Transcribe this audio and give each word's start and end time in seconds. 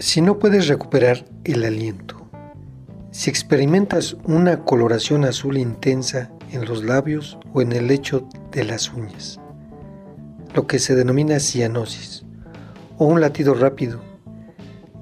Si 0.00 0.22
no 0.22 0.38
puedes 0.38 0.66
recuperar 0.66 1.26
el 1.44 1.62
aliento, 1.62 2.26
si 3.10 3.28
experimentas 3.28 4.16
una 4.24 4.64
coloración 4.64 5.26
azul 5.26 5.58
intensa 5.58 6.32
en 6.50 6.64
los 6.64 6.82
labios 6.82 7.38
o 7.52 7.60
en 7.60 7.72
el 7.72 7.86
lecho 7.86 8.26
de 8.50 8.64
las 8.64 8.94
uñas, 8.94 9.38
lo 10.54 10.66
que 10.66 10.78
se 10.78 10.94
denomina 10.94 11.38
cianosis, 11.38 12.24
o 12.96 13.04
un 13.04 13.20
latido 13.20 13.52
rápido, 13.52 14.00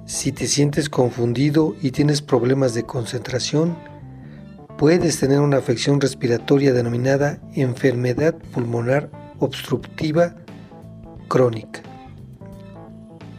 si 0.05 0.33
te 0.33 0.49
sientes 0.49 0.89
confundido 0.89 1.77
y 1.81 1.93
tienes 1.93 2.21
problemas 2.21 2.75
de 2.75 2.83
concentración, 2.83 3.79
puedes 4.79 5.21
tener 5.21 5.39
una 5.39 5.59
afección 5.59 6.01
respiratoria 6.01 6.73
denominada 6.73 7.39
enfermedad 7.55 8.35
pulmonar 8.53 9.13
obstructiva 9.39 10.35
crónica 11.29 11.83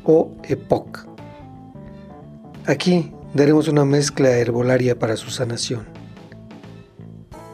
o 0.06 0.32
EPOC. 0.44 1.09
Aquí 2.66 3.12
daremos 3.34 3.68
una 3.68 3.86
mezcla 3.86 4.30
herbolaria 4.30 4.98
para 5.00 5.16
su 5.16 5.32
sanación. 5.32 5.86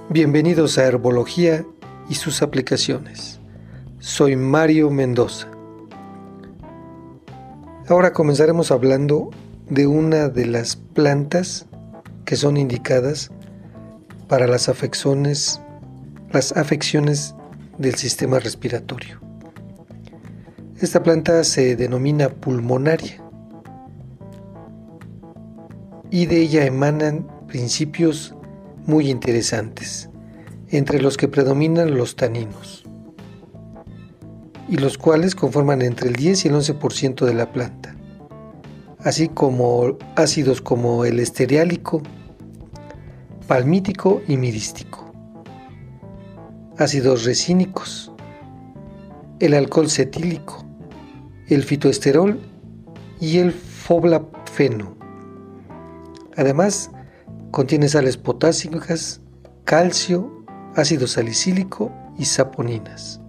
Bienvenidos 0.09 0.77
a 0.77 0.83
Herbología 0.83 1.65
y 2.09 2.15
sus 2.15 2.41
aplicaciones. 2.41 3.39
Soy 3.99 4.35
Mario 4.35 4.89
Mendoza. 4.89 5.47
Ahora 7.87 8.13
comenzaremos 8.13 8.71
hablando 8.71 9.29
de 9.69 9.87
una 9.87 10.27
de 10.27 10.47
las 10.47 10.75
plantas 10.75 11.65
que 12.25 12.35
son 12.35 12.57
indicadas 12.57 13.31
para 14.27 14.47
las 14.47 14.69
afecciones, 14.69 15.61
las 16.31 16.51
afecciones 16.57 17.35
del 17.77 17.95
sistema 17.95 18.39
respiratorio. 18.39 19.21
Esta 20.81 21.03
planta 21.03 21.43
se 21.43 21.75
denomina 21.75 22.29
pulmonaria 22.29 23.24
y 26.15 26.27
de 26.27 26.39
ella 26.39 26.65
emanan 26.65 27.27
principios 27.45 28.33
muy 28.85 29.09
interesantes, 29.09 30.09
entre 30.69 31.01
los 31.01 31.17
que 31.17 31.27
predominan 31.27 31.97
los 31.97 32.15
taninos 32.15 32.85
y 34.69 34.77
los 34.77 34.97
cuales 34.97 35.35
conforman 35.35 35.81
entre 35.81 36.07
el 36.07 36.15
10 36.15 36.45
y 36.45 36.47
el 36.47 36.53
11% 36.53 37.25
de 37.25 37.33
la 37.33 37.51
planta, 37.51 37.97
así 38.99 39.27
como 39.27 39.97
ácidos 40.15 40.61
como 40.61 41.03
el 41.03 41.19
estereálico, 41.19 42.01
palmítico 43.45 44.21
y 44.25 44.37
mirístico, 44.37 45.11
ácidos 46.77 47.25
resínicos, 47.25 48.13
el 49.41 49.53
alcohol 49.53 49.89
cetílico, 49.89 50.65
el 51.49 51.61
fitoesterol 51.63 52.39
y 53.19 53.39
el 53.39 53.51
foblafeno. 53.51 54.94
Además, 56.37 56.91
contiene 57.51 57.87
sales 57.87 58.17
potásicas, 58.17 59.21
calcio, 59.63 60.45
ácido 60.75 61.07
salicílico 61.07 61.91
y 62.17 62.25
saponinas. 62.25 63.21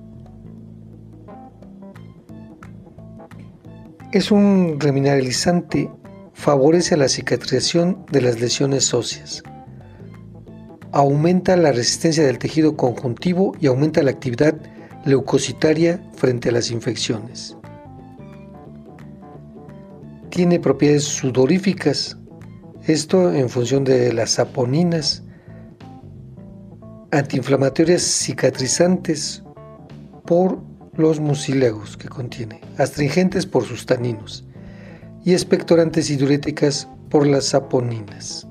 Es 4.13 4.31
un 4.31 4.77
remineralizante, 4.79 5.91
favorece 6.33 6.97
la 6.97 7.09
cicatrización 7.09 8.05
de 8.11 8.23
las 8.23 8.41
lesiones 8.41 8.93
óseas, 8.95 9.43
aumenta 10.93 11.57
la 11.57 11.73
resistencia 11.73 12.25
del 12.25 12.39
tejido 12.39 12.77
conjuntivo 12.77 13.53
y 13.61 13.67
aumenta 13.67 14.03
la 14.03 14.13
actividad 14.13 14.55
leucocitaria 15.05 16.01
frente 16.15 16.49
a 16.49 16.53
las 16.53 16.71
infecciones. 16.71 17.57
Tiene 20.31 20.59
propiedades 20.59 21.05
sudoríficas, 21.05 22.17
esto 22.87 23.33
en 23.33 23.49
función 23.49 23.85
de 23.85 24.13
las 24.13 24.31
saponinas, 24.31 25.23
antiinflamatorias 27.11 28.03
cicatrizantes 28.03 29.43
por 30.25 30.59
los 30.95 31.21
mucílagos 31.21 31.97
que 31.97 32.09
contiene, 32.09 32.61
astringentes 32.79 33.47
por 33.47 33.65
sus 33.65 33.87
taninos 33.87 34.45
y 35.25 35.33
expectorantes 35.33 36.11
y 36.11 36.17
diuréticas 36.17 36.89
por 37.11 37.27
las 37.27 37.47
saponinas. 37.47 38.47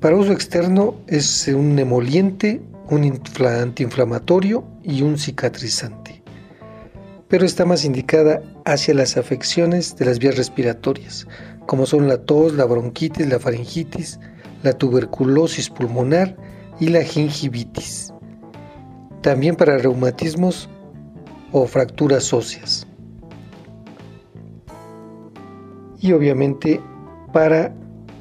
Para 0.00 0.16
uso 0.16 0.32
externo 0.32 0.94
es 1.06 1.48
un 1.48 1.78
emoliente, 1.78 2.60
un 2.90 3.20
antiinflamatorio 3.40 4.64
y 4.82 5.02
un 5.02 5.18
cicatrizante, 5.18 6.13
pero 7.34 7.46
está 7.46 7.64
más 7.64 7.84
indicada 7.84 8.44
hacia 8.64 8.94
las 8.94 9.16
afecciones 9.16 9.96
de 9.96 10.04
las 10.04 10.20
vías 10.20 10.36
respiratorias, 10.36 11.26
como 11.66 11.84
son 11.84 12.06
la 12.06 12.18
tos, 12.18 12.54
la 12.54 12.64
bronquitis, 12.64 13.26
la 13.26 13.40
faringitis, 13.40 14.20
la 14.62 14.72
tuberculosis 14.72 15.68
pulmonar 15.68 16.36
y 16.78 16.90
la 16.90 17.02
gingivitis 17.02 18.12
también 19.20 19.56
para 19.56 19.78
reumatismos 19.78 20.68
o 21.50 21.66
fracturas 21.66 22.32
óseas. 22.32 22.86
Y 25.98 26.12
obviamente 26.12 26.80
para 27.32 27.74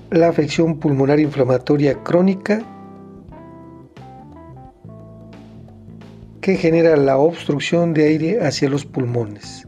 la 0.10 0.30
afección 0.30 0.80
pulmonar 0.80 1.20
inflamatoria 1.20 2.02
crónica 2.02 2.64
que 6.44 6.58
genera 6.58 6.98
la 6.98 7.18
obstrucción 7.18 7.94
de 7.94 8.04
aire 8.04 8.46
hacia 8.46 8.68
los 8.68 8.84
pulmones 8.86 9.66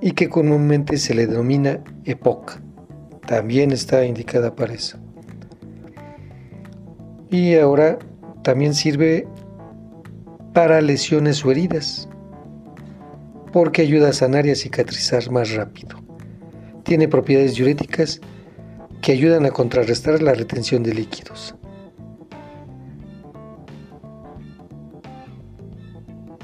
y 0.00 0.12
que 0.12 0.28
comúnmente 0.28 0.98
se 0.98 1.16
le 1.16 1.26
denomina 1.26 1.82
EPOC. 2.04 2.60
También 3.26 3.72
está 3.72 4.04
indicada 4.04 4.54
para 4.54 4.74
eso. 4.74 4.96
Y 7.28 7.56
ahora 7.56 7.98
también 8.44 8.72
sirve 8.72 9.26
para 10.54 10.80
lesiones 10.80 11.44
o 11.44 11.50
heridas, 11.50 12.08
porque 13.52 13.82
ayuda 13.82 14.10
a 14.10 14.12
sanar 14.12 14.46
y 14.46 14.52
a 14.52 14.54
cicatrizar 14.54 15.28
más 15.32 15.52
rápido. 15.54 15.96
Tiene 16.84 17.08
propiedades 17.08 17.56
diuréticas 17.56 18.20
que 19.02 19.10
ayudan 19.10 19.44
a 19.44 19.50
contrarrestar 19.50 20.22
la 20.22 20.34
retención 20.34 20.84
de 20.84 20.94
líquidos. 20.94 21.56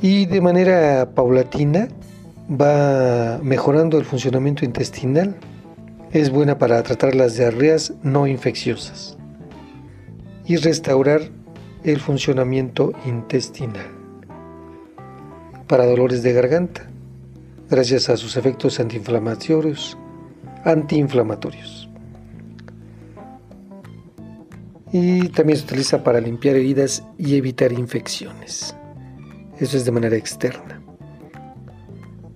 Y 0.06 0.26
de 0.26 0.42
manera 0.42 1.14
paulatina 1.14 1.88
va 2.50 3.40
mejorando 3.42 3.96
el 3.96 4.04
funcionamiento 4.04 4.66
intestinal. 4.66 5.34
Es 6.12 6.28
buena 6.28 6.58
para 6.58 6.82
tratar 6.82 7.14
las 7.14 7.38
diarreas 7.38 7.94
no 8.02 8.26
infecciosas 8.26 9.16
y 10.44 10.56
restaurar 10.56 11.22
el 11.84 12.00
funcionamiento 12.00 12.92
intestinal. 13.06 13.86
Para 15.68 15.86
dolores 15.86 16.22
de 16.22 16.34
garganta, 16.34 16.86
gracias 17.70 18.10
a 18.10 18.18
sus 18.18 18.36
efectos 18.36 18.80
antiinflamatorios, 18.80 19.96
antiinflamatorios. 20.64 21.88
Y 24.92 25.30
también 25.30 25.58
se 25.58 25.64
utiliza 25.64 26.04
para 26.04 26.20
limpiar 26.20 26.56
heridas 26.56 27.02
y 27.16 27.36
evitar 27.36 27.72
infecciones. 27.72 28.76
Eso 29.58 29.76
es 29.76 29.84
de 29.84 29.92
manera 29.92 30.16
externa. 30.16 30.80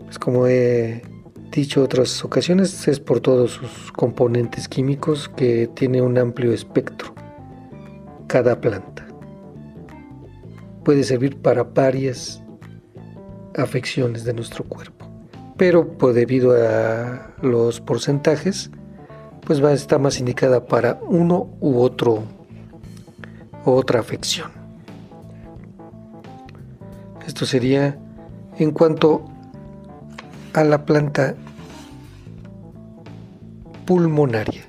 Pues 0.04 0.18
como 0.18 0.46
he 0.46 1.02
dicho 1.50 1.82
otras 1.82 2.24
ocasiones, 2.24 2.86
es 2.88 3.00
por 3.00 3.20
todos 3.20 3.52
sus 3.52 3.92
componentes 3.92 4.68
químicos 4.68 5.28
que 5.28 5.68
tiene 5.74 6.00
un 6.02 6.16
amplio 6.18 6.52
espectro 6.52 7.14
cada 8.26 8.60
planta 8.60 9.09
puede 10.88 11.04
servir 11.04 11.36
para 11.36 11.65
varias 11.65 12.42
afecciones 13.54 14.24
de 14.24 14.32
nuestro 14.32 14.64
cuerpo. 14.64 15.06
Pero 15.59 15.86
pues, 15.86 16.14
debido 16.14 16.54
a 16.54 17.34
los 17.42 17.82
porcentajes, 17.82 18.71
pues 19.47 19.62
va 19.62 19.68
a 19.68 19.74
estar 19.74 20.00
más 20.00 20.18
indicada 20.18 20.64
para 20.64 20.98
uno 21.06 21.50
u 21.60 21.78
otro 21.80 22.22
otra 23.66 24.00
afección. 24.00 24.58
Esto 27.28 27.45
sería 27.45 27.98
en 28.57 28.71
cuanto 28.71 29.22
a 30.54 30.65
la 30.65 30.86
planta 30.86 31.34
pulmonaria. 33.84 34.65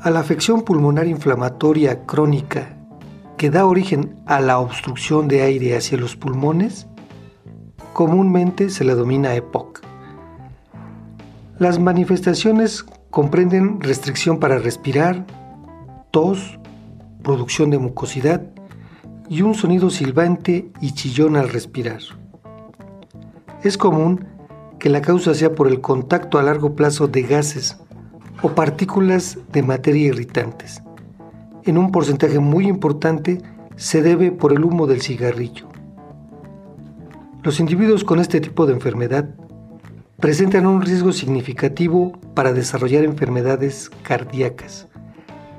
a 0.00 0.10
la 0.10 0.20
afección 0.20 0.62
pulmonar 0.62 1.06
inflamatoria 1.06 2.04
crónica 2.04 2.76
que 3.38 3.48
da 3.48 3.64
origen 3.64 4.16
a 4.26 4.38
la 4.38 4.58
obstrucción 4.58 5.28
de 5.28 5.40
aire 5.40 5.76
hacia 5.78 5.96
los 5.96 6.14
pulmones, 6.14 6.86
comúnmente 7.94 8.68
se 8.68 8.84
la 8.84 8.94
domina 8.94 9.34
EPOC, 9.34 9.80
Las 11.58 11.78
manifestaciones 11.78 12.82
comprenden 13.10 13.80
restricción 13.80 14.40
para 14.40 14.58
respirar, 14.58 15.24
tos, 16.10 16.58
producción 17.22 17.70
de 17.70 17.78
mucosidad 17.78 18.42
y 19.28 19.42
un 19.42 19.54
sonido 19.54 19.88
silbante 19.88 20.72
y 20.80 20.92
chillón 20.92 21.36
al 21.36 21.48
respirar. 21.48 22.00
Es 23.62 23.78
común 23.78 24.26
que 24.80 24.90
la 24.90 25.00
causa 25.00 25.32
sea 25.32 25.54
por 25.54 25.68
el 25.68 25.80
contacto 25.80 26.38
a 26.38 26.42
largo 26.42 26.74
plazo 26.74 27.06
de 27.06 27.22
gases 27.22 27.78
o 28.42 28.50
partículas 28.50 29.38
de 29.52 29.62
materia 29.62 30.08
irritantes. 30.08 30.82
En 31.62 31.78
un 31.78 31.92
porcentaje 31.92 32.40
muy 32.40 32.66
importante 32.66 33.40
se 33.76 34.02
debe 34.02 34.32
por 34.32 34.52
el 34.52 34.64
humo 34.64 34.88
del 34.88 35.00
cigarrillo. 35.00 35.73
Los 37.44 37.60
individuos 37.60 38.04
con 38.04 38.20
este 38.20 38.40
tipo 38.40 38.64
de 38.64 38.72
enfermedad 38.72 39.28
presentan 40.18 40.64
un 40.66 40.80
riesgo 40.80 41.12
significativo 41.12 42.12
para 42.32 42.54
desarrollar 42.54 43.04
enfermedades 43.04 43.90
cardíacas, 44.02 44.88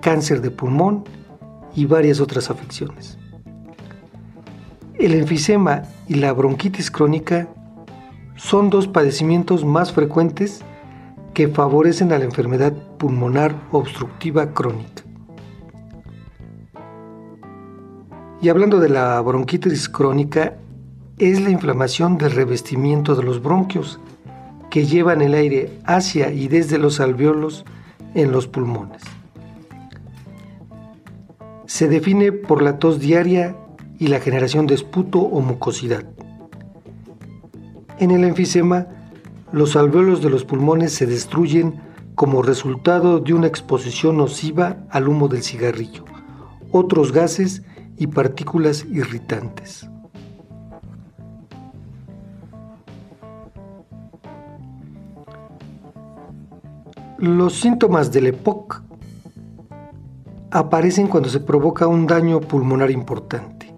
cáncer 0.01 0.41
de 0.41 0.49
pulmón 0.49 1.03
y 1.75 1.85
varias 1.85 2.19
otras 2.19 2.49
afecciones. 2.49 3.19
El 4.95 5.13
enfisema 5.13 5.83
y 6.07 6.15
la 6.15 6.33
bronquitis 6.33 6.89
crónica 6.89 7.49
son 8.35 8.71
dos 8.71 8.87
padecimientos 8.87 9.63
más 9.63 9.93
frecuentes 9.93 10.61
que 11.35 11.49
favorecen 11.49 12.11
a 12.13 12.17
la 12.17 12.25
enfermedad 12.25 12.73
pulmonar 12.97 13.53
obstructiva 13.71 14.53
crónica. 14.53 15.03
Y 18.41 18.49
hablando 18.49 18.79
de 18.79 18.89
la 18.89 19.21
bronquitis 19.21 19.87
crónica, 19.87 20.57
es 21.17 21.41
la 21.41 21.49
inflamación 21.49 22.17
del 22.17 22.31
revestimiento 22.31 23.15
de 23.15 23.23
los 23.23 23.41
bronquios 23.41 23.99
que 24.69 24.85
llevan 24.85 25.21
el 25.21 25.33
aire 25.33 25.79
hacia 25.85 26.31
y 26.31 26.49
desde 26.49 26.77
los 26.77 26.99
alveolos 26.99 27.63
en 28.13 28.31
los 28.31 28.47
pulmones. 28.47 29.01
Se 31.65 31.87
define 31.87 32.33
por 32.33 32.61
la 32.61 32.79
tos 32.79 32.99
diaria 32.99 33.55
y 33.97 34.07
la 34.07 34.19
generación 34.19 34.67
de 34.67 34.75
esputo 34.75 35.19
o 35.19 35.39
mucosidad. 35.39 36.03
En 37.97 38.11
el 38.11 38.25
enfisema, 38.25 38.87
los 39.53 39.77
alveolos 39.77 40.21
de 40.21 40.29
los 40.29 40.43
pulmones 40.43 40.91
se 40.91 41.05
destruyen 41.05 41.75
como 42.15 42.41
resultado 42.41 43.19
de 43.19 43.33
una 43.33 43.47
exposición 43.47 44.17
nociva 44.17 44.85
al 44.89 45.07
humo 45.07 45.29
del 45.29 45.43
cigarrillo, 45.43 46.03
otros 46.71 47.13
gases 47.13 47.63
y 47.97 48.07
partículas 48.07 48.85
irritantes. 48.91 49.87
Los 57.17 57.53
síntomas 57.53 58.11
del 58.11 58.27
EPOC 58.27 58.83
aparecen 60.51 61.07
cuando 61.07 61.29
se 61.29 61.39
provoca 61.39 61.87
un 61.87 62.07
daño 62.07 62.41
pulmonar 62.41 62.91
importante 62.91 63.73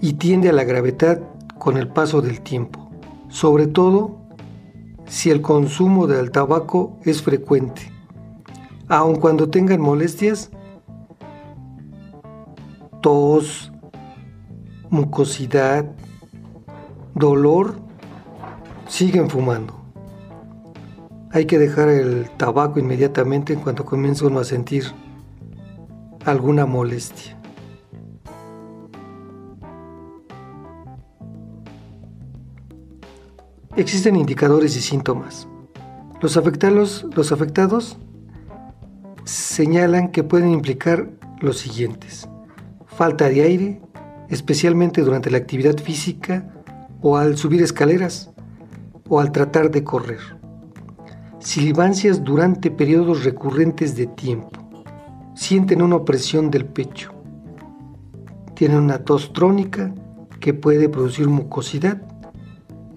y 0.00 0.12
tiende 0.12 0.48
a 0.48 0.52
la 0.52 0.62
gravedad 0.62 1.20
con 1.58 1.76
el 1.76 1.88
paso 1.88 2.22
del 2.22 2.40
tiempo, 2.40 2.88
sobre 3.28 3.66
todo 3.66 4.20
si 5.06 5.30
el 5.30 5.42
consumo 5.42 6.06
del 6.06 6.30
tabaco 6.30 6.98
es 7.02 7.20
frecuente, 7.20 7.90
aun 8.86 9.16
cuando 9.16 9.50
tengan 9.50 9.80
molestias, 9.80 10.50
tos, 13.00 13.72
mucosidad, 14.88 15.84
dolor, 17.12 17.74
siguen 18.86 19.28
fumando. 19.28 19.79
Hay 21.32 21.44
que 21.44 21.60
dejar 21.60 21.88
el 21.88 22.28
tabaco 22.30 22.80
inmediatamente 22.80 23.52
en 23.52 23.60
cuanto 23.60 23.84
comienza 23.84 24.26
uno 24.26 24.40
a 24.40 24.44
sentir 24.44 24.84
alguna 26.24 26.66
molestia. 26.66 27.38
Existen 33.76 34.16
indicadores 34.16 34.76
y 34.76 34.80
síntomas. 34.80 35.46
Los 36.20 36.36
afectados, 36.36 37.06
los 37.14 37.30
afectados 37.30 37.96
señalan 39.22 40.10
que 40.10 40.24
pueden 40.24 40.50
implicar 40.50 41.10
los 41.40 41.58
siguientes. 41.58 42.28
Falta 42.86 43.28
de 43.28 43.42
aire, 43.42 43.80
especialmente 44.30 45.02
durante 45.02 45.30
la 45.30 45.38
actividad 45.38 45.78
física 45.78 46.52
o 47.02 47.16
al 47.16 47.36
subir 47.36 47.62
escaleras 47.62 48.32
o 49.08 49.20
al 49.20 49.30
tratar 49.30 49.70
de 49.70 49.84
correr 49.84 50.39
silivancias 51.40 52.22
durante 52.22 52.70
periodos 52.70 53.24
recurrentes 53.24 53.96
de 53.96 54.06
tiempo. 54.06 54.50
Sienten 55.34 55.82
una 55.82 55.96
opresión 55.96 56.50
del 56.50 56.66
pecho. 56.66 57.12
Tienen 58.54 58.78
una 58.78 59.04
tos 59.04 59.32
trónica 59.32 59.94
que 60.38 60.52
puede 60.52 60.88
producir 60.88 61.28
mucosidad. 61.28 62.02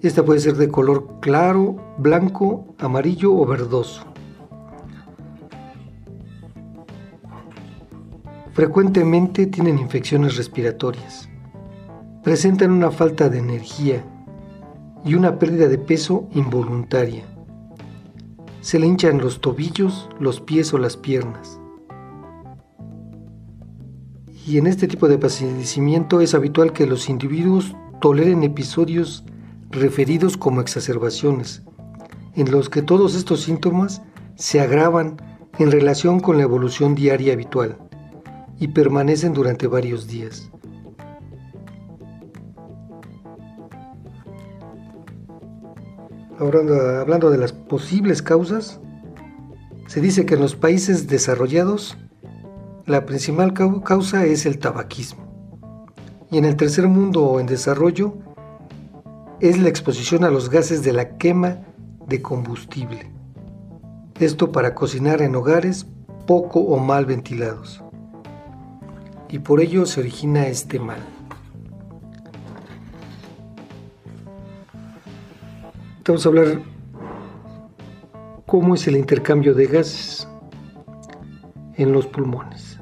Esta 0.02 0.22
puede 0.24 0.40
ser 0.40 0.56
de 0.56 0.68
color 0.68 1.20
claro, 1.20 1.76
blanco, 1.98 2.74
amarillo 2.78 3.34
o 3.34 3.46
verdoso. 3.46 4.04
Frecuentemente 8.52 9.46
tienen 9.46 9.78
infecciones 9.78 10.36
respiratorias. 10.36 11.28
Presentan 12.22 12.70
una 12.70 12.90
falta 12.90 13.28
de 13.28 13.38
energía 13.38 14.04
y 15.04 15.14
una 15.14 15.38
pérdida 15.38 15.68
de 15.68 15.78
peso 15.78 16.28
involuntaria 16.32 17.24
se 18.64 18.78
le 18.78 18.86
hinchan 18.86 19.18
los 19.18 19.42
tobillos, 19.42 20.08
los 20.18 20.40
pies 20.40 20.72
o 20.72 20.78
las 20.78 20.96
piernas. 20.96 21.60
Y 24.46 24.56
en 24.56 24.66
este 24.66 24.88
tipo 24.88 25.06
de 25.06 25.18
padecimiento 25.18 26.22
es 26.22 26.34
habitual 26.34 26.72
que 26.72 26.86
los 26.86 27.10
individuos 27.10 27.76
toleren 28.00 28.42
episodios 28.42 29.22
referidos 29.68 30.38
como 30.38 30.62
exacerbaciones, 30.62 31.62
en 32.36 32.50
los 32.50 32.70
que 32.70 32.80
todos 32.80 33.14
estos 33.16 33.42
síntomas 33.42 34.00
se 34.36 34.62
agravan 34.62 35.18
en 35.58 35.70
relación 35.70 36.18
con 36.18 36.38
la 36.38 36.44
evolución 36.44 36.94
diaria 36.94 37.34
habitual 37.34 37.76
y 38.58 38.68
permanecen 38.68 39.34
durante 39.34 39.66
varios 39.66 40.06
días. 40.06 40.50
Hablando 46.38 47.30
de 47.30 47.38
las 47.38 47.52
posibles 47.52 48.22
causas, 48.22 48.80
se 49.86 50.00
dice 50.00 50.26
que 50.26 50.34
en 50.34 50.40
los 50.40 50.56
países 50.56 51.06
desarrollados 51.06 51.96
la 52.86 53.06
principal 53.06 53.54
causa 53.54 54.24
es 54.24 54.44
el 54.44 54.58
tabaquismo. 54.58 55.24
Y 56.30 56.38
en 56.38 56.44
el 56.44 56.56
tercer 56.56 56.88
mundo 56.88 57.24
o 57.24 57.40
en 57.40 57.46
desarrollo 57.46 58.14
es 59.40 59.58
la 59.58 59.68
exposición 59.68 60.24
a 60.24 60.30
los 60.30 60.50
gases 60.50 60.82
de 60.82 60.92
la 60.92 61.16
quema 61.16 61.58
de 62.06 62.20
combustible. 62.20 63.10
Esto 64.18 64.50
para 64.50 64.74
cocinar 64.74 65.22
en 65.22 65.36
hogares 65.36 65.86
poco 66.26 66.60
o 66.60 66.78
mal 66.78 67.06
ventilados. 67.06 67.82
Y 69.28 69.38
por 69.38 69.60
ello 69.60 69.86
se 69.86 70.00
origina 70.00 70.46
este 70.46 70.78
mal. 70.78 71.13
Vamos 76.06 76.26
a 76.26 76.28
hablar 76.28 76.60
cómo 78.44 78.74
es 78.74 78.86
el 78.86 78.98
intercambio 78.98 79.54
de 79.54 79.66
gases 79.66 80.28
en 81.76 81.92
los 81.92 82.06
pulmones. 82.06 82.78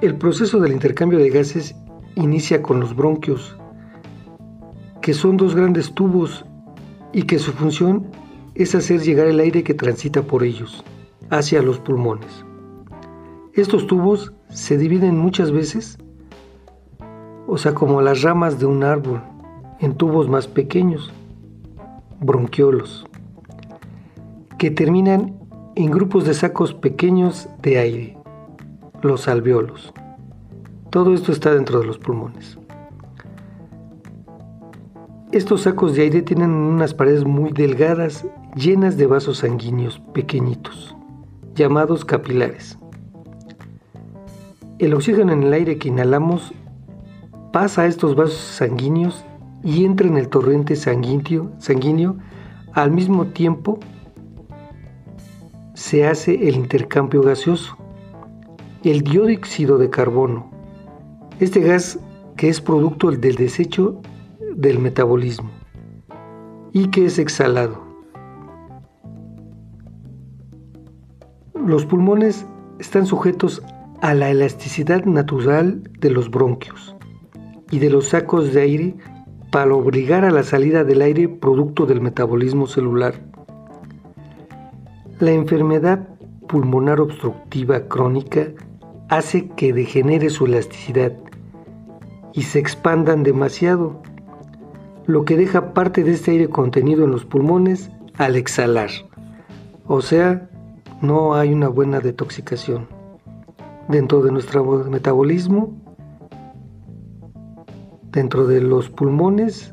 El 0.00 0.16
proceso 0.16 0.58
del 0.58 0.72
intercambio 0.72 1.20
de 1.20 1.30
gases 1.30 1.76
inicia 2.16 2.60
con 2.60 2.80
los 2.80 2.96
bronquios, 2.96 3.56
que 5.00 5.14
son 5.14 5.36
dos 5.36 5.54
grandes 5.54 5.94
tubos 5.94 6.44
y 7.12 7.22
que 7.22 7.38
su 7.38 7.52
función 7.52 8.08
es 8.56 8.74
hacer 8.74 9.00
llegar 9.02 9.28
el 9.28 9.38
aire 9.38 9.62
que 9.62 9.74
transita 9.74 10.22
por 10.22 10.42
ellos 10.42 10.82
hacia 11.30 11.62
los 11.62 11.78
pulmones. 11.78 12.44
Estos 13.54 13.86
tubos 13.86 14.32
se 14.48 14.76
dividen 14.76 15.16
muchas 15.16 15.52
veces, 15.52 15.98
o 17.46 17.56
sea, 17.58 17.74
como 17.74 18.02
las 18.02 18.22
ramas 18.22 18.58
de 18.58 18.66
un 18.66 18.82
árbol, 18.82 19.22
en 19.78 19.94
tubos 19.94 20.28
más 20.28 20.48
pequeños 20.48 21.12
bronquiolos, 22.20 23.06
que 24.58 24.70
terminan 24.70 25.38
en 25.76 25.90
grupos 25.90 26.24
de 26.24 26.34
sacos 26.34 26.74
pequeños 26.74 27.48
de 27.62 27.78
aire, 27.78 28.18
los 29.02 29.28
alveolos. 29.28 29.92
Todo 30.90 31.14
esto 31.14 31.32
está 31.32 31.54
dentro 31.54 31.80
de 31.80 31.86
los 31.86 31.98
pulmones. 31.98 32.58
Estos 35.30 35.62
sacos 35.62 35.94
de 35.94 36.02
aire 36.02 36.22
tienen 36.22 36.50
unas 36.50 36.94
paredes 36.94 37.24
muy 37.24 37.52
delgadas, 37.52 38.26
llenas 38.56 38.96
de 38.96 39.06
vasos 39.06 39.38
sanguíneos 39.38 40.00
pequeñitos, 40.14 40.96
llamados 41.54 42.04
capilares. 42.04 42.78
El 44.78 44.94
oxígeno 44.94 45.32
en 45.32 45.42
el 45.42 45.52
aire 45.52 45.76
que 45.76 45.88
inhalamos 45.88 46.54
pasa 47.52 47.82
a 47.82 47.86
estos 47.86 48.16
vasos 48.16 48.38
sanguíneos 48.38 49.24
y 49.62 49.84
entra 49.84 50.06
en 50.06 50.16
el 50.16 50.28
torrente 50.28 50.76
sanguíneo, 50.76 51.50
sanguíneo 51.58 52.16
al 52.72 52.90
mismo 52.90 53.26
tiempo 53.26 53.78
se 55.74 56.06
hace 56.06 56.48
el 56.48 56.56
intercambio 56.56 57.22
gaseoso, 57.22 57.76
el 58.84 59.02
dióxido 59.02 59.78
de 59.78 59.90
carbono. 59.90 60.50
Este 61.40 61.60
gas 61.60 61.98
que 62.36 62.48
es 62.48 62.60
producto 62.60 63.10
del 63.10 63.36
desecho 63.36 64.00
del 64.54 64.78
metabolismo 64.78 65.50
y 66.72 66.88
que 66.88 67.06
es 67.06 67.18
exhalado. 67.18 67.82
Los 71.54 71.84
pulmones 71.84 72.46
están 72.78 73.06
sujetos 73.06 73.62
a 74.00 74.14
la 74.14 74.30
elasticidad 74.30 75.04
natural 75.04 75.82
de 75.98 76.10
los 76.10 76.30
bronquios 76.30 76.94
y 77.70 77.78
de 77.78 77.90
los 77.90 78.08
sacos 78.08 78.52
de 78.52 78.60
aire 78.60 78.96
para 79.50 79.74
obligar 79.74 80.24
a 80.24 80.30
la 80.30 80.42
salida 80.42 80.84
del 80.84 81.02
aire 81.02 81.28
producto 81.28 81.86
del 81.86 82.00
metabolismo 82.00 82.66
celular. 82.66 83.14
La 85.20 85.32
enfermedad 85.32 86.08
pulmonar 86.46 87.00
obstructiva 87.00 87.88
crónica 87.88 88.48
hace 89.08 89.48
que 89.50 89.72
degenere 89.72 90.30
su 90.30 90.46
elasticidad 90.46 91.12
y 92.34 92.42
se 92.42 92.58
expandan 92.58 93.22
demasiado, 93.22 94.02
lo 95.06 95.24
que 95.24 95.36
deja 95.36 95.72
parte 95.72 96.04
de 96.04 96.12
este 96.12 96.32
aire 96.32 96.48
contenido 96.48 97.04
en 97.04 97.10
los 97.10 97.24
pulmones 97.24 97.90
al 98.18 98.36
exhalar. 98.36 98.90
O 99.86 100.02
sea, 100.02 100.50
no 101.00 101.34
hay 101.34 101.52
una 101.52 101.68
buena 101.68 102.00
detoxicación. 102.00 102.86
Dentro 103.88 104.20
de 104.20 104.30
nuestro 104.30 104.84
metabolismo, 104.84 105.74
dentro 108.10 108.46
de 108.46 108.60
los 108.60 108.88
pulmones, 108.88 109.72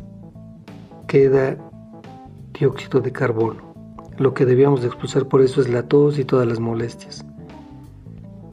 queda 1.08 1.58
dióxido 2.54 3.02
de 3.02 3.12
carbono. 3.12 3.74
Lo 4.18 4.34
que 4.34 4.46
debíamos 4.46 4.82
de 4.82 4.88
expulsar 4.88 5.28
por 5.28 5.42
eso 5.42 5.62
es 5.62 5.70
la 5.70 5.84
tos 5.84 6.18
y 6.20 6.26
todas 6.26 6.48
las 6.48 6.60
molestias. 6.60 7.26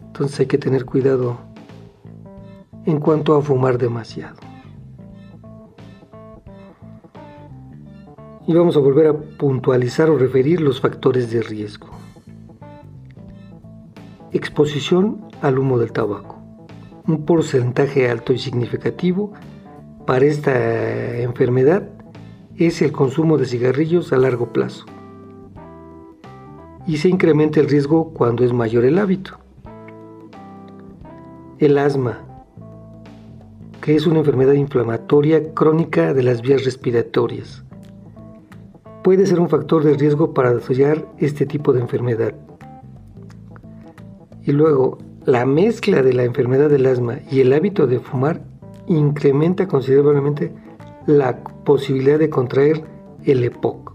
Entonces 0.06 0.40
hay 0.40 0.46
que 0.46 0.58
tener 0.58 0.84
cuidado 0.84 1.38
en 2.84 2.98
cuanto 2.98 3.34
a 3.36 3.42
fumar 3.42 3.78
demasiado. 3.78 4.36
Y 8.46 8.52
vamos 8.54 8.76
a 8.76 8.80
volver 8.80 9.06
a 9.06 9.14
puntualizar 9.14 10.10
o 10.10 10.18
referir 10.18 10.60
los 10.60 10.80
factores 10.80 11.30
de 11.30 11.42
riesgo. 11.42 11.88
Exposición 14.32 15.28
al 15.42 15.58
humo 15.58 15.78
del 15.78 15.92
tabaco. 15.92 16.38
Un 17.06 17.24
porcentaje 17.24 18.10
alto 18.10 18.32
y 18.32 18.38
significativo 18.38 19.31
para 20.06 20.24
esta 20.24 21.18
enfermedad 21.18 21.88
es 22.56 22.82
el 22.82 22.92
consumo 22.92 23.38
de 23.38 23.46
cigarrillos 23.46 24.12
a 24.12 24.18
largo 24.18 24.52
plazo. 24.52 24.84
Y 26.86 26.96
se 26.96 27.08
incrementa 27.08 27.60
el 27.60 27.68
riesgo 27.68 28.12
cuando 28.12 28.44
es 28.44 28.52
mayor 28.52 28.84
el 28.84 28.98
hábito. 28.98 29.38
El 31.58 31.78
asma, 31.78 32.20
que 33.80 33.94
es 33.94 34.06
una 34.06 34.18
enfermedad 34.18 34.54
inflamatoria 34.54 35.54
crónica 35.54 36.12
de 36.12 36.22
las 36.24 36.42
vías 36.42 36.64
respiratorias. 36.64 37.64
Puede 39.04 39.26
ser 39.26 39.40
un 39.40 39.48
factor 39.48 39.84
de 39.84 39.94
riesgo 39.94 40.34
para 40.34 40.54
desarrollar 40.54 41.06
este 41.18 41.46
tipo 41.46 41.72
de 41.72 41.80
enfermedad. 41.80 42.34
Y 44.44 44.52
luego, 44.52 44.98
la 45.24 45.46
mezcla 45.46 46.02
de 46.02 46.12
la 46.12 46.24
enfermedad 46.24 46.68
del 46.68 46.86
asma 46.86 47.18
y 47.30 47.40
el 47.40 47.52
hábito 47.52 47.86
de 47.86 48.00
fumar 48.00 48.42
incrementa 48.96 49.68
considerablemente 49.68 50.52
la 51.06 51.42
posibilidad 51.42 52.18
de 52.18 52.30
contraer 52.30 52.84
el 53.24 53.44
EPOC. 53.44 53.92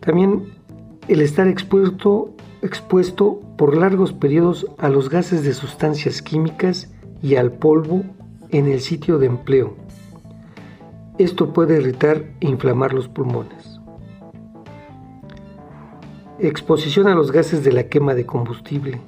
También 0.00 0.44
el 1.08 1.20
estar 1.20 1.46
expuesto 1.48 2.34
expuesto 2.62 3.40
por 3.56 3.76
largos 3.76 4.12
periodos 4.12 4.66
a 4.78 4.88
los 4.88 5.10
gases 5.10 5.44
de 5.44 5.54
sustancias 5.54 6.22
químicas 6.22 6.92
y 7.22 7.36
al 7.36 7.52
polvo 7.52 8.02
en 8.50 8.66
el 8.66 8.80
sitio 8.80 9.18
de 9.18 9.26
empleo. 9.26 9.74
Esto 11.18 11.52
puede 11.52 11.78
irritar 11.78 12.24
e 12.40 12.48
inflamar 12.48 12.94
los 12.94 13.08
pulmones. 13.08 13.80
Exposición 16.38 17.08
a 17.08 17.14
los 17.14 17.32
gases 17.32 17.64
de 17.64 17.72
la 17.72 17.88
quema 17.88 18.14
de 18.14 18.24
combustible. 18.24 19.00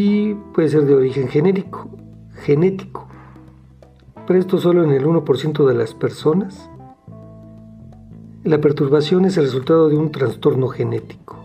Y 0.00 0.34
puede 0.54 0.68
ser 0.68 0.84
de 0.84 0.94
origen 0.94 1.26
genérico, 1.26 1.88
genético, 2.44 3.08
pero 4.28 4.38
esto 4.38 4.58
solo 4.58 4.84
en 4.84 4.92
el 4.92 5.04
1% 5.04 5.66
de 5.66 5.74
las 5.74 5.92
personas 5.92 6.70
la 8.44 8.60
perturbación 8.60 9.24
es 9.24 9.36
el 9.38 9.46
resultado 9.46 9.88
de 9.88 9.98
un 9.98 10.12
trastorno 10.12 10.68
genético. 10.68 11.44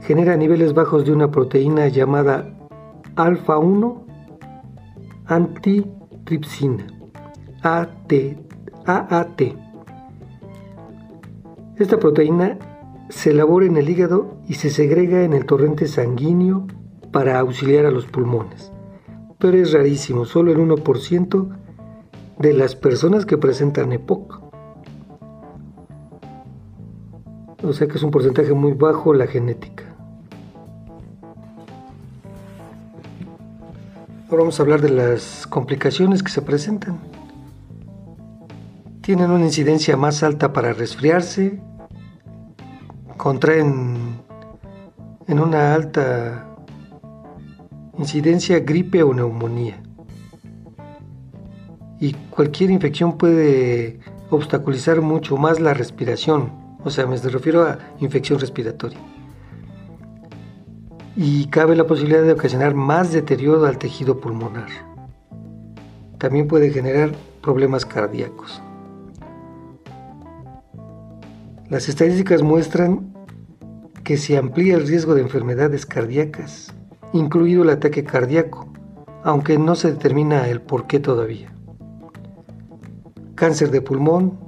Genera 0.00 0.38
niveles 0.38 0.72
bajos 0.72 1.04
de 1.04 1.12
una 1.12 1.30
proteína 1.30 1.88
llamada 1.88 2.48
alfa-1 3.14 3.98
antitripsina, 5.26 6.86
AAT. 7.62 8.12
Esta 11.76 11.98
proteína 11.98 12.56
se 13.10 13.32
elabora 13.32 13.66
en 13.66 13.76
el 13.76 13.90
hígado 13.90 14.38
y 14.48 14.54
se 14.54 14.70
segrega 14.70 15.24
en 15.24 15.34
el 15.34 15.44
torrente 15.44 15.88
sanguíneo 15.88 16.66
para 17.12 17.38
auxiliar 17.38 17.86
a 17.86 17.90
los 17.90 18.06
pulmones. 18.06 18.72
Pero 19.38 19.56
es 19.56 19.72
rarísimo, 19.72 20.24
solo 20.24 20.52
el 20.52 20.58
1% 20.58 21.48
de 22.38 22.52
las 22.52 22.74
personas 22.74 23.26
que 23.26 23.38
presentan 23.38 23.92
EPOC. 23.92 24.42
O 27.62 27.72
sea 27.72 27.88
que 27.88 27.96
es 27.96 28.02
un 28.02 28.10
porcentaje 28.10 28.52
muy 28.52 28.72
bajo 28.72 29.12
la 29.12 29.26
genética. 29.26 29.84
Ahora 34.30 34.42
vamos 34.42 34.60
a 34.60 34.62
hablar 34.62 34.80
de 34.80 34.90
las 34.90 35.46
complicaciones 35.46 36.22
que 36.22 36.30
se 36.30 36.42
presentan. 36.42 36.98
Tienen 39.00 39.30
una 39.30 39.46
incidencia 39.46 39.96
más 39.96 40.22
alta 40.22 40.52
para 40.52 40.74
resfriarse, 40.74 41.60
contraen 43.16 44.20
en 45.26 45.40
una 45.40 45.74
alta 45.74 46.47
incidencia 47.98 48.60
gripe 48.60 49.02
o 49.02 49.12
neumonía. 49.12 49.82
Y 52.00 52.12
cualquier 52.30 52.70
infección 52.70 53.18
puede 53.18 53.98
obstaculizar 54.30 55.00
mucho 55.00 55.36
más 55.36 55.58
la 55.58 55.74
respiración, 55.74 56.52
o 56.84 56.90
sea, 56.90 57.06
me 57.06 57.16
refiero 57.16 57.64
a 57.64 57.78
infección 58.00 58.38
respiratoria. 58.38 58.98
Y 61.16 61.46
cabe 61.46 61.74
la 61.74 61.86
posibilidad 61.86 62.22
de 62.22 62.32
ocasionar 62.32 62.74
más 62.74 63.12
deterioro 63.12 63.66
al 63.66 63.78
tejido 63.78 64.20
pulmonar. 64.20 64.68
También 66.18 66.46
puede 66.46 66.70
generar 66.70 67.12
problemas 67.42 67.84
cardíacos. 67.84 68.62
Las 71.68 71.88
estadísticas 71.88 72.42
muestran 72.42 73.12
que 74.04 74.16
se 74.16 74.38
amplía 74.38 74.76
el 74.76 74.86
riesgo 74.86 75.14
de 75.14 75.22
enfermedades 75.22 75.84
cardíacas, 75.84 76.72
incluido 77.12 77.62
el 77.62 77.70
ataque 77.70 78.04
cardíaco, 78.04 78.68
aunque 79.24 79.58
no 79.58 79.74
se 79.74 79.92
determina 79.92 80.48
el 80.48 80.60
por 80.60 80.86
qué 80.86 81.00
todavía. 81.00 81.52
Cáncer 83.34 83.70
de 83.70 83.80
pulmón, 83.80 84.38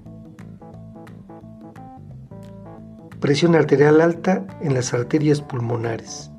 presión 3.20 3.54
arterial 3.54 4.00
alta 4.00 4.46
en 4.60 4.74
las 4.74 4.94
arterias 4.94 5.40
pulmonares 5.42 6.30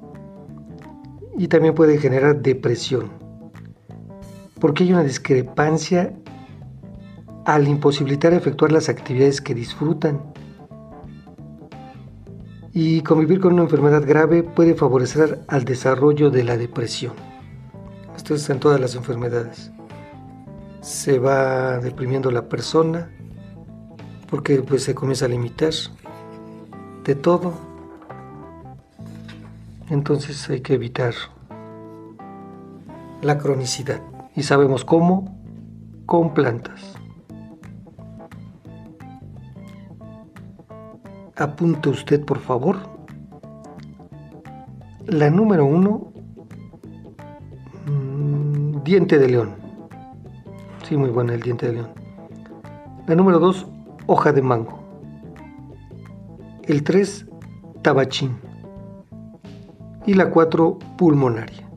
y 1.37 1.47
también 1.47 1.75
puede 1.75 1.97
generar 1.97 2.41
depresión 2.41 3.21
porque 4.61 4.83
hay 4.83 4.93
una 4.93 5.03
discrepancia 5.03 6.13
al 7.45 7.67
imposibilitar 7.67 8.31
efectuar 8.33 8.71
las 8.71 8.87
actividades 8.87 9.41
que 9.41 9.55
disfrutan. 9.55 10.21
Y 12.73 13.01
convivir 13.01 13.41
con 13.41 13.53
una 13.53 13.63
enfermedad 13.63 14.03
grave 14.05 14.43
puede 14.43 14.75
favorecer 14.75 15.43
al 15.47 15.65
desarrollo 15.65 16.29
de 16.29 16.45
la 16.45 16.55
depresión. 16.55 17.13
Esto 18.15 18.33
es 18.33 18.49
en 18.49 18.59
todas 18.59 18.79
las 18.79 18.95
enfermedades. 18.95 19.71
Se 20.81 21.19
va 21.19 21.79
deprimiendo 21.79 22.31
la 22.31 22.47
persona 22.47 23.09
porque 24.29 24.61
pues, 24.61 24.83
se 24.83 24.95
comienza 24.95 25.25
a 25.25 25.27
limitar 25.27 25.73
de 27.03 27.15
todo. 27.15 27.53
Entonces 29.89 30.49
hay 30.49 30.61
que 30.61 30.75
evitar 30.75 31.13
la 33.21 33.37
cronicidad. 33.37 34.01
Y 34.33 34.43
sabemos 34.43 34.85
cómo 34.85 35.37
con 36.05 36.33
plantas. 36.33 36.90
Apunte 41.35 41.89
usted, 41.89 42.23
por 42.25 42.39
favor. 42.39 42.77
La 45.07 45.29
número 45.29 45.65
uno, 45.65 46.11
mm, 47.85 48.83
diente 48.83 49.17
de 49.17 49.27
león. 49.29 49.55
Sí, 50.83 50.97
muy 50.97 51.09
buena 51.09 51.33
el 51.33 51.41
diente 51.41 51.67
de 51.67 51.73
león. 51.73 51.89
La 53.07 53.15
número 53.15 53.39
2, 53.39 53.67
hoja 54.07 54.31
de 54.31 54.41
mango. 54.41 54.79
El 56.63 56.83
3, 56.83 57.25
tabachín. 57.81 58.37
Y 60.05 60.13
la 60.13 60.29
4, 60.29 60.77
pulmonaria. 60.97 61.67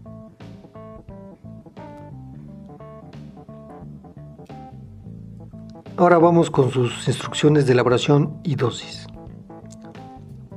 Ahora 5.96 6.18
vamos 6.18 6.50
con 6.50 6.70
sus 6.70 7.06
instrucciones 7.06 7.66
de 7.66 7.72
elaboración 7.72 8.40
y 8.42 8.56
dosis. 8.56 9.03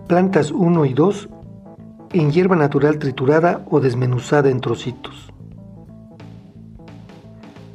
Plantas 0.07 0.51
1 0.51 0.85
y 0.85 0.93
2 0.93 1.27
en 2.13 2.31
hierba 2.31 2.55
natural 2.55 2.97
triturada 2.97 3.65
o 3.69 3.81
desmenuzada 3.81 4.49
en 4.49 4.61
trocitos. 4.61 5.33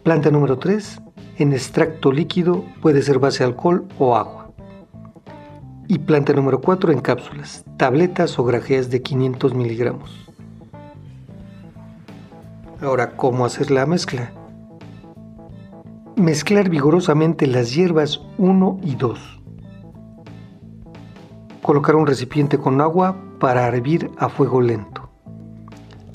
Planta 0.02 0.30
número 0.30 0.58
3 0.58 1.02
en 1.36 1.52
extracto 1.52 2.10
líquido, 2.10 2.64
puede 2.80 3.02
ser 3.02 3.18
base 3.18 3.44
alcohol 3.44 3.86
o 3.98 4.16
agua. 4.16 4.50
Y 5.88 5.98
planta 5.98 6.32
número 6.32 6.62
4 6.62 6.90
en 6.92 7.00
cápsulas, 7.00 7.66
tabletas 7.76 8.38
o 8.38 8.44
grajeas 8.44 8.88
de 8.88 9.02
500 9.02 9.52
miligramos. 9.52 10.10
Ahora, 12.80 13.14
¿cómo 13.14 13.44
hacer 13.44 13.70
la 13.70 13.84
mezcla? 13.84 14.32
Mezclar 16.16 16.70
vigorosamente 16.70 17.46
las 17.46 17.74
hierbas 17.74 18.22
1 18.38 18.80
y 18.82 18.94
2. 18.94 19.41
Colocar 21.62 21.94
un 21.94 22.08
recipiente 22.08 22.58
con 22.58 22.80
agua 22.80 23.16
para 23.38 23.68
hervir 23.68 24.10
a 24.18 24.28
fuego 24.28 24.60
lento. 24.60 25.10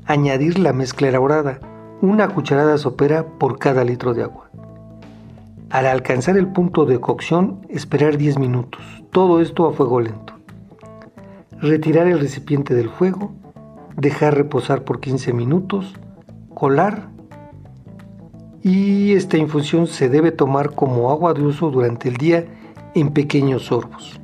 Añadir 0.06 0.60
la 0.60 0.74
mezcla 0.74 1.08
elaborada, 1.08 1.62
una 2.02 2.28
cucharada 2.28 2.78
sopera 2.78 3.26
por 3.26 3.58
cada 3.58 3.86
litro 3.86 4.14
de 4.14 4.24
agua. 4.24 4.50
Al 5.70 5.86
alcanzar 5.86 6.38
el 6.38 6.48
punto 6.48 6.86
de 6.86 7.00
cocción, 7.00 7.66
esperar 7.70 8.18
10 8.18 8.40
minutos, 8.40 8.82
todo 9.12 9.40
esto 9.40 9.66
a 9.68 9.72
fuego 9.72 10.02
lento. 10.02 10.34
Retirar 11.62 12.08
el 12.08 12.20
recipiente 12.20 12.76
del 12.76 12.90
fuego, 12.90 13.32
dejar 13.96 14.36
reposar 14.36 14.84
por 14.84 15.00
15 15.00 15.32
minutos, 15.32 15.96
colar 16.54 17.08
y 18.64 19.14
esta 19.14 19.38
infusión 19.38 19.88
se 19.88 20.10
debe 20.10 20.34
tomar 20.34 20.72
como 20.72 21.10
agua 21.10 21.34
de 21.34 21.44
uso 21.44 21.72
durante 21.72 22.10
el 22.10 22.18
día 22.18 22.46
en 22.96 23.14
pequeños 23.14 23.68
sorbos. 23.68 24.20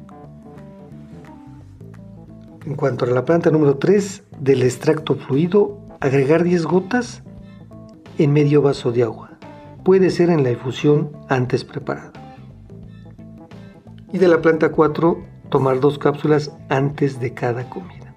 En 2.66 2.76
cuanto 2.76 3.06
a 3.06 3.10
la 3.10 3.26
planta 3.26 3.52
número 3.52 3.78
3 3.78 4.24
del 4.40 4.64
extracto 4.64 5.16
fluido, 5.16 5.80
agregar 6.00 6.44
10 6.44 6.66
gotas 6.66 7.24
en 8.18 8.32
medio 8.32 8.62
vaso 8.62 8.92
de 8.92 9.04
agua 9.04 9.34
puede 9.84 10.10
ser 10.10 10.30
en 10.30 10.44
la 10.44 10.52
infusión 10.52 11.12
antes 11.30 11.64
preparada. 11.64 12.14
Y 14.12 14.18
de 14.18 14.28
la 14.28 14.42
planta 14.42 14.72
4, 14.72 15.18
tomar 15.50 15.80
dos 15.80 16.00
cápsulas 16.00 16.52
antes 16.70 17.20
de 17.20 17.34
cada 17.34 17.70
comida. 17.70 18.14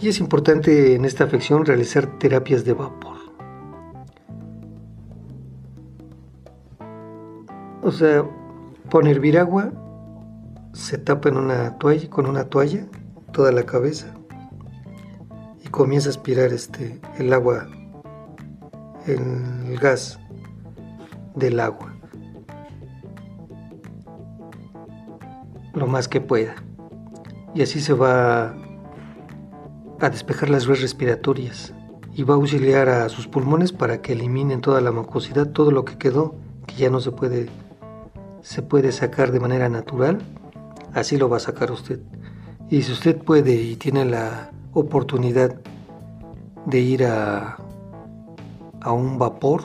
Y 0.00 0.08
es 0.08 0.18
importante 0.18 0.94
en 0.94 1.04
esta 1.04 1.24
afección 1.24 1.66
realizar 1.66 2.18
terapias 2.18 2.64
de 2.64 2.72
vapor. 2.72 3.19
O 7.90 7.92
sea, 7.92 8.24
poner 8.88 9.16
hervir 9.16 9.38
agua, 9.38 9.72
se 10.72 10.96
tapa 10.96 11.28
en 11.28 11.36
una 11.36 11.76
toalla, 11.78 12.08
con 12.08 12.26
una 12.26 12.44
toalla 12.44 12.86
toda 13.32 13.52
la 13.52 13.64
cabeza 13.64 14.14
comienza 15.70 16.08
a 16.08 16.10
aspirar 16.10 16.52
este, 16.52 17.00
el 17.18 17.32
agua, 17.32 17.68
el 19.06 19.78
gas 19.78 20.18
del 21.34 21.60
agua, 21.60 21.94
lo 25.74 25.86
más 25.86 26.08
que 26.08 26.20
pueda. 26.20 26.54
Y 27.54 27.62
así 27.62 27.80
se 27.80 27.92
va 27.92 28.54
a 30.00 30.10
despejar 30.10 30.50
las 30.50 30.66
vías 30.66 30.80
respiratorias 30.80 31.72
y 32.14 32.24
va 32.24 32.34
a 32.34 32.36
auxiliar 32.36 32.88
a 32.88 33.08
sus 33.08 33.28
pulmones 33.28 33.72
para 33.72 34.02
que 34.02 34.12
eliminen 34.12 34.60
toda 34.60 34.80
la 34.80 34.92
mucosidad, 34.92 35.50
todo 35.50 35.70
lo 35.70 35.84
que 35.84 35.98
quedó, 35.98 36.34
que 36.66 36.74
ya 36.76 36.90
no 36.90 37.00
se 37.00 37.12
puede, 37.12 37.48
se 38.42 38.62
puede 38.62 38.92
sacar 38.92 39.32
de 39.32 39.40
manera 39.40 39.68
natural, 39.68 40.18
así 40.94 41.16
lo 41.16 41.28
va 41.28 41.38
a 41.38 41.40
sacar 41.40 41.70
usted. 41.70 42.00
Y 42.68 42.82
si 42.82 42.92
usted 42.92 43.18
puede 43.18 43.54
y 43.54 43.76
tiene 43.76 44.04
la 44.04 44.50
oportunidad 44.72 45.60
de 46.66 46.80
ir 46.80 47.04
a, 47.04 47.56
a 48.80 48.92
un 48.92 49.18
vapor, 49.18 49.62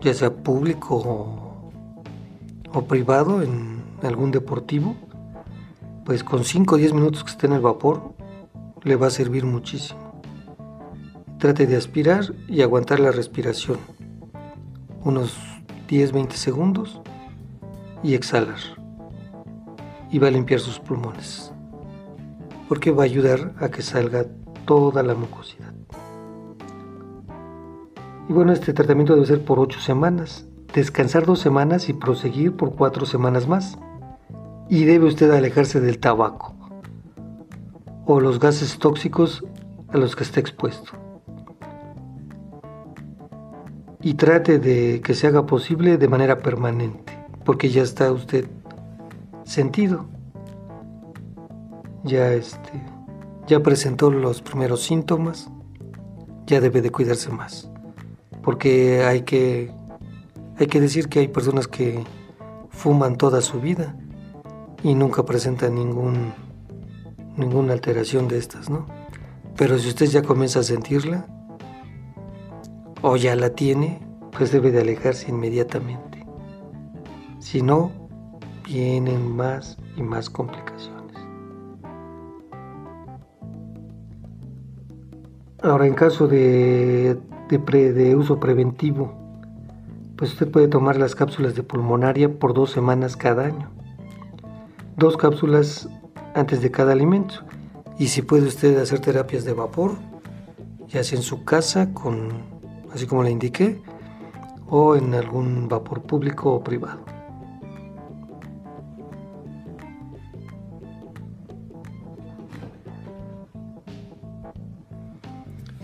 ya 0.00 0.12
sea 0.14 0.34
público 0.34 1.62
o, 2.74 2.82
privado, 2.84 3.42
en 3.42 3.82
algún 4.02 4.30
deportivo, 4.30 4.96
pues 6.04 6.24
con 6.24 6.44
5 6.44 6.74
o 6.74 6.78
10 6.78 6.94
minutos 6.94 7.22
que 7.22 7.30
esté 7.30 7.46
en 7.46 7.52
el 7.52 7.60
vapor 7.60 8.14
le 8.82 8.96
va 8.96 9.06
a 9.06 9.10
servir 9.10 9.44
muchísimo. 9.44 10.00
Trate 11.38 11.66
de 11.66 11.76
aspirar 11.76 12.24
y 12.48 12.62
aguantar 12.62 13.00
la 13.00 13.12
respiración 13.12 13.78
unos 15.04 15.51
10-20 15.92 16.30
segundos 16.30 17.02
y 18.02 18.14
exhalar. 18.14 18.56
Y 20.10 20.18
va 20.18 20.28
a 20.28 20.30
limpiar 20.30 20.58
sus 20.58 20.78
pulmones 20.78 21.52
porque 22.66 22.90
va 22.90 23.02
a 23.02 23.04
ayudar 23.04 23.52
a 23.60 23.68
que 23.68 23.82
salga 23.82 24.24
toda 24.64 25.02
la 25.02 25.14
mucosidad. 25.14 25.74
Y 28.26 28.32
bueno, 28.32 28.52
este 28.52 28.72
tratamiento 28.72 29.12
debe 29.12 29.26
ser 29.26 29.44
por 29.44 29.60
8 29.60 29.80
semanas, 29.80 30.46
descansar 30.72 31.26
2 31.26 31.38
semanas 31.38 31.90
y 31.90 31.92
proseguir 31.92 32.56
por 32.56 32.74
4 32.74 33.04
semanas 33.04 33.46
más. 33.46 33.78
Y 34.70 34.84
debe 34.84 35.08
usted 35.08 35.30
alejarse 35.30 35.82
del 35.82 35.98
tabaco 35.98 36.54
o 38.06 38.18
los 38.18 38.40
gases 38.40 38.78
tóxicos 38.78 39.44
a 39.90 39.98
los 39.98 40.16
que 40.16 40.24
está 40.24 40.40
expuesto. 40.40 41.01
Y 44.02 44.14
trate 44.14 44.58
de 44.58 45.00
que 45.00 45.14
se 45.14 45.28
haga 45.28 45.46
posible 45.46 45.96
de 45.96 46.08
manera 46.08 46.38
permanente, 46.38 47.16
porque 47.44 47.70
ya 47.70 47.82
está 47.82 48.10
usted 48.12 48.46
sentido 49.44 50.06
ya 52.04 52.32
este 52.32 52.82
ya 53.46 53.60
presentó 53.60 54.10
los 54.10 54.40
primeros 54.40 54.82
síntomas, 54.82 55.50
ya 56.46 56.60
debe 56.60 56.80
de 56.80 56.90
cuidarse 56.90 57.30
más. 57.30 57.68
Porque 58.42 59.04
hay 59.04 59.22
que 59.22 59.70
hay 60.58 60.66
que 60.66 60.80
decir 60.80 61.08
que 61.08 61.20
hay 61.20 61.28
personas 61.28 61.66
que 61.66 62.04
fuman 62.70 63.16
toda 63.16 63.40
su 63.40 63.60
vida 63.60 63.96
y 64.82 64.94
nunca 64.94 65.24
presentan 65.24 65.74
ningún 65.74 66.32
ninguna 67.36 67.72
alteración 67.72 68.28
de 68.28 68.38
estas, 68.38 68.70
¿no? 68.70 68.86
Pero 69.56 69.78
si 69.78 69.88
usted 69.88 70.06
ya 70.06 70.22
comienza 70.22 70.60
a 70.60 70.64
sentirla 70.64 71.26
o 73.02 73.16
ya 73.16 73.36
la 73.36 73.50
tiene, 73.50 74.00
pues 74.30 74.52
debe 74.52 74.70
de 74.70 74.80
alejarse 74.80 75.30
inmediatamente. 75.30 76.24
Si 77.40 77.60
no, 77.60 77.90
vienen 78.64 79.36
más 79.36 79.76
y 79.96 80.02
más 80.02 80.30
complicaciones. 80.30 81.16
Ahora, 85.62 85.86
en 85.86 85.94
caso 85.94 86.28
de, 86.28 87.18
de, 87.48 88.16
uso 88.16 88.40
preventivo, 88.40 89.12
pues 90.16 90.32
usted 90.32 90.50
puede 90.50 90.68
tomar 90.68 90.96
las 90.96 91.14
cápsulas 91.14 91.54
de 91.54 91.62
pulmonaria 91.62 92.38
por 92.38 92.54
dos 92.54 92.70
semanas 92.70 93.16
cada 93.16 93.46
año. 93.46 93.70
Dos 94.96 95.16
cápsulas 95.16 95.88
antes 96.34 96.62
de 96.62 96.70
cada 96.70 96.92
alimento. 96.92 97.34
Y 97.98 98.08
si 98.08 98.22
puede 98.22 98.46
usted 98.46 98.78
hacer 98.78 99.00
terapias 99.00 99.44
de 99.44 99.52
vapor, 99.52 99.92
ya 100.88 101.04
sea 101.04 101.18
en 101.18 101.22
su 101.22 101.44
casa, 101.44 101.92
con, 101.92 102.51
así 102.94 103.06
como 103.06 103.22
le 103.22 103.30
indiqué, 103.30 103.80
o 104.68 104.96
en 104.96 105.14
algún 105.14 105.68
vapor 105.68 106.02
público 106.02 106.52
o 106.52 106.64
privado. 106.64 107.00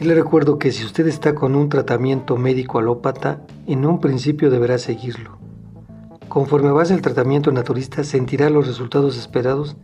Y 0.01 0.05
le 0.05 0.14
recuerdo 0.14 0.59
que 0.59 0.71
si 0.71 0.85
usted 0.85 1.09
está 1.09 1.35
con 1.35 1.57
un 1.57 1.68
tratamiento 1.68 2.37
médico 2.37 2.79
alópata, 2.79 3.42
en 3.66 3.85
un 3.85 4.01
principio 4.01 4.49
deberá 4.49 4.79
seguirlo. 4.79 5.38
Conforme 6.29 6.68
avance 6.68 6.94
el 6.94 7.03
tratamiento 7.03 7.51
naturista, 7.51 8.05
sentirá 8.05 8.49
los 8.49 8.66
resultados 8.66 9.18
esperados 9.18 9.77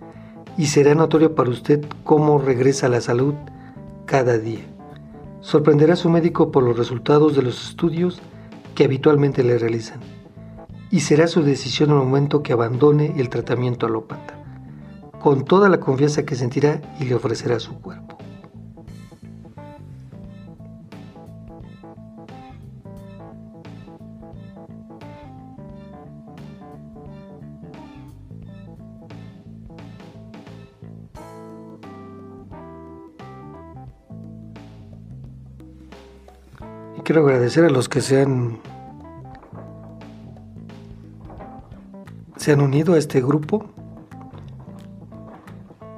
y 0.56 0.66
será 0.66 0.94
notorio 0.94 1.34
para 1.34 1.50
usted 1.50 1.84
cómo 2.04 2.38
regresa 2.38 2.88
la 2.88 3.00
salud 3.00 3.34
cada 4.06 4.38
día. 4.38 4.73
Sorprenderá 5.44 5.92
a 5.92 5.96
su 5.96 6.08
médico 6.08 6.50
por 6.50 6.62
los 6.62 6.78
resultados 6.78 7.36
de 7.36 7.42
los 7.42 7.68
estudios 7.68 8.18
que 8.74 8.84
habitualmente 8.84 9.44
le 9.44 9.58
realizan 9.58 10.00
y 10.90 11.00
será 11.00 11.26
su 11.26 11.42
decisión 11.42 11.90
el 11.90 11.96
momento 11.96 12.42
que 12.42 12.54
abandone 12.54 13.12
el 13.18 13.28
tratamiento 13.28 13.84
alópata. 13.84 14.40
con 15.20 15.44
toda 15.44 15.68
la 15.68 15.80
confianza 15.80 16.24
que 16.24 16.34
sentirá 16.34 16.80
y 16.98 17.04
le 17.04 17.14
ofrecerá 17.14 17.60
su 17.60 17.78
cuerpo. 17.80 18.16
Quiero 37.14 37.28
agradecer 37.28 37.64
a 37.64 37.70
los 37.70 37.88
que 37.88 38.00
se 38.00 38.22
han 38.22 38.58
se 42.34 42.50
han 42.50 42.60
unido 42.60 42.94
a 42.94 42.98
este 42.98 43.20
grupo 43.20 43.66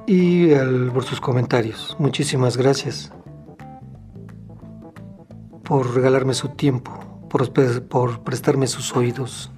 y 0.05 0.53
por 0.93 1.03
sus 1.05 1.19
comentarios. 1.19 1.95
Muchísimas 1.97 2.55
gracias 2.55 3.11
por 5.63 5.95
regalarme 5.95 6.35
su 6.35 6.49
tiempo, 6.49 6.91
por, 7.31 7.51
por 7.87 8.19
prestarme 8.19 8.67
sus 8.67 8.95
oídos. 8.95 9.49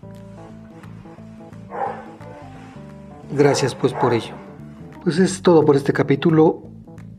Gracias 3.34 3.76
pues 3.76 3.91
por 3.91 4.13
ello. 4.13 4.34
Pues 5.04 5.19
es 5.19 5.41
todo 5.41 5.65
por 5.65 5.76
este 5.76 5.91
capítulo, 5.91 6.63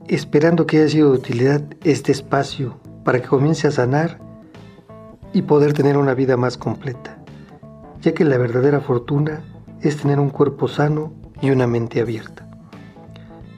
esperando 0.09 0.67
que 0.67 0.79
haya 0.79 0.89
sido 0.89 1.11
de 1.11 1.19
utilidad 1.19 1.63
este 1.85 2.11
espacio 2.11 2.81
para 3.05 3.21
que 3.21 3.29
comience 3.29 3.69
a 3.69 3.71
sanar 3.71 4.30
y 5.33 5.43
poder 5.43 5.73
tener 5.73 5.97
una 5.97 6.15
vida 6.15 6.37
más 6.37 6.57
completa, 6.57 7.19
ya 8.01 8.13
que 8.15 8.25
la 8.25 8.39
verdadera 8.39 8.81
fortuna 8.81 9.43
es 9.81 9.97
tener 9.97 10.19
un 10.19 10.31
cuerpo 10.31 10.69
sano 10.69 11.13
y 11.41 11.51
una 11.51 11.67
mente 11.67 12.01
abierta. 12.01 12.49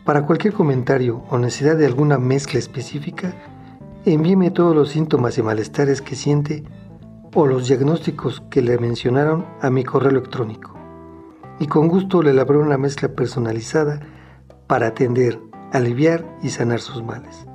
Para 0.04 0.26
cualquier 0.26 0.52
comentario 0.52 1.22
o 1.30 1.38
necesidad 1.38 1.76
de 1.76 1.86
alguna 1.86 2.18
mezcla 2.18 2.58
específica, 2.58 3.34
envíeme 4.04 4.50
todos 4.50 4.74
los 4.74 4.90
síntomas 4.90 5.38
y 5.38 5.42
malestares 5.42 6.02
que 6.02 6.16
siente 6.16 6.64
o 7.34 7.46
los 7.46 7.68
diagnósticos 7.68 8.42
que 8.50 8.62
le 8.62 8.78
mencionaron 8.78 9.46
a 9.60 9.70
mi 9.70 9.84
correo 9.84 10.10
electrónico. 10.10 10.74
Y 11.60 11.66
con 11.66 11.88
gusto 11.88 12.22
le 12.22 12.30
elaboré 12.30 12.58
una 12.58 12.78
mezcla 12.78 13.08
personalizada 13.08 14.00
para 14.66 14.88
atender, 14.88 15.38
aliviar 15.72 16.24
y 16.42 16.50
sanar 16.50 16.80
sus 16.80 17.02
males. 17.02 17.46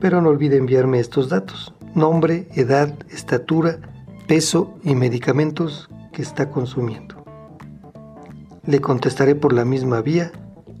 Pero 0.00 0.22
no 0.22 0.30
olvide 0.30 0.56
enviarme 0.56 0.98
estos 0.98 1.28
datos, 1.28 1.74
nombre, 1.94 2.48
edad, 2.54 2.94
estatura, 3.10 3.78
peso 4.26 4.74
y 4.84 4.94
medicamentos 4.94 5.90
que 6.12 6.22
está 6.22 6.50
consumiendo. 6.50 7.24
Le 8.64 8.80
contestaré 8.80 9.34
por 9.34 9.52
la 9.52 9.64
misma 9.64 10.00
vía 10.00 10.32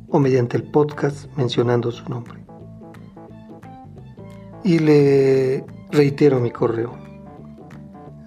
o 0.08 0.18
mediante 0.18 0.56
el 0.56 0.64
podcast 0.64 1.26
mencionando 1.36 1.90
su 1.90 2.08
nombre. 2.08 2.40
Y 4.62 4.78
le 4.78 5.64
reitero 5.90 6.38
mi 6.40 6.50
correo. 6.50 6.92